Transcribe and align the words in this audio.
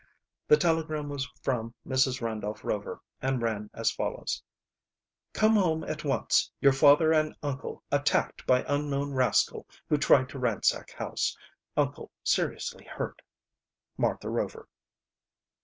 The 0.47 0.57
telegram 0.57 1.09
was 1.09 1.25
from 1.43 1.75
Mrs. 1.85 2.21
Randolph 2.23 2.63
Rover, 2.63 3.01
and 3.21 3.39
ran 3.39 3.69
as 3.71 3.91
follows: 3.91 4.41
"Come 5.31 5.53
home 5.53 5.83
at 5.83 6.03
once. 6.03 6.49
Your 6.59 6.73
father 6.73 7.13
and 7.13 7.35
uncle 7.43 7.83
attacked 7.91 8.47
by 8.47 8.65
unknown 8.67 9.13
rascal 9.13 9.67
who 9.89 9.97
tried 9.99 10.29
to 10.29 10.39
ransack 10.39 10.89
house. 10.93 11.37
Uncle 11.77 12.09
seriously 12.23 12.85
hurt. 12.85 13.21
"Martha 13.95 14.27
Rover." 14.27 14.67